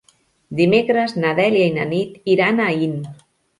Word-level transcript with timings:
Dimecres 0.59 1.13
na 1.19 1.35
Dèlia 1.41 1.69
i 1.73 1.75
na 1.77 1.87
Nit 1.93 2.19
iran 2.39 2.59
a 2.59 2.69
Aín. 2.75 2.99